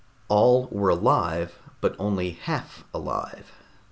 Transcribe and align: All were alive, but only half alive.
All 0.29 0.67
were 0.71 0.89
alive, 0.89 1.59
but 1.79 1.95
only 1.99 2.31
half 2.31 2.83
alive. 2.91 3.51